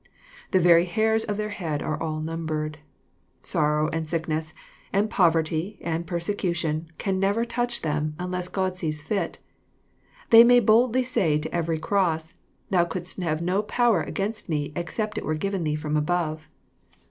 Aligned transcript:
The 0.49 0.59
very 0.59 0.85
hairs 0.85 1.25
of 1.25 1.37
their 1.37 1.49
heads 1.51 1.83
are 1.83 1.99
all^smnbered. 1.99 2.77
Sorrow 3.43 3.87
and 3.89 4.09
sick*\ 4.09 4.27
ness, 4.27 4.51
and 4.91 5.11
poverty, 5.11 5.77
and 5.79 6.07
persecution, 6.07 6.89
can 6.97 7.19
never 7.19 7.45
touch 7.45 7.83
them, 7.83 8.15
\ 8.17 8.19
unless 8.19 8.47
God 8.47 8.75
sees 8.75 9.03
fit. 9.03 9.37
They 10.31 10.43
may 10.43 10.59
boldly 10.59 11.03
say 11.03 11.37
to 11.37 11.53
every 11.53 11.77
cross, 11.77 12.33
—"Thou 12.71 12.83
couldst 12.85 13.19
have 13.21 13.43
no 13.43 13.61
power 13.61 14.01
against 14.01 14.49
me, 14.49 14.71
except 14.75 15.19
it 15.19 15.23
were 15.23 15.35
given 15.35 15.65
thee 15.65 15.75
from 15.75 15.95
above." 15.95 16.49